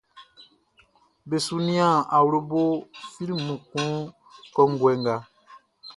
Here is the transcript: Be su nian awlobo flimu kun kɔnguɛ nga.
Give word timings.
Be 1.27 1.37
su 1.45 1.55
nian 1.67 1.95
awlobo 2.17 2.61
flimu 3.11 3.53
kun 3.71 3.89
kɔnguɛ 4.53 4.91
nga. 5.01 5.15